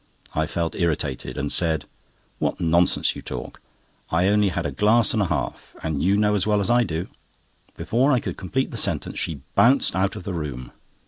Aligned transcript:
I 0.33 0.47
felt 0.47 0.73
irritated, 0.73 1.37
and 1.37 1.51
said: 1.51 1.85
"What 2.39 2.59
nonsense 2.59 3.15
you 3.15 3.21
talk; 3.21 3.61
I 4.09 4.29
only 4.29 4.49
had 4.49 4.65
a 4.65 4.71
glass 4.71 5.13
and 5.13 5.21
a 5.21 5.27
half, 5.27 5.75
and 5.83 6.01
you 6.01 6.17
know 6.17 6.33
as 6.33 6.47
well 6.47 6.59
as 6.59 6.71
I 6.71 6.83
do—" 6.83 7.07
Before 7.77 8.11
I 8.11 8.19
could 8.19 8.35
complete 8.35 8.71
the 8.71 8.77
sentence 8.77 9.19
she 9.19 9.41
bounced 9.53 9.95
out 9.95 10.15
of 10.15 10.23
the 10.23 10.33
room. 10.33 10.71